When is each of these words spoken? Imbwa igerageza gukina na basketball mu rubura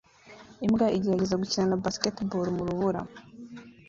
Imbwa 0.65 0.87
igerageza 0.97 1.39
gukina 1.41 1.65
na 1.69 1.79
basketball 1.83 2.45
mu 2.57 2.63
rubura 2.67 3.01